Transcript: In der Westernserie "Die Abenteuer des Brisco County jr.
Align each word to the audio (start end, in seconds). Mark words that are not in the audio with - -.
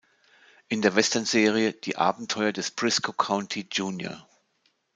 In 0.67 0.81
der 0.81 0.95
Westernserie 0.95 1.73
"Die 1.73 1.95
Abenteuer 1.95 2.51
des 2.51 2.71
Brisco 2.71 3.13
County 3.13 3.67
jr. 3.71 4.25